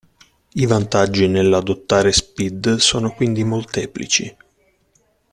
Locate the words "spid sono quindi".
2.11-3.43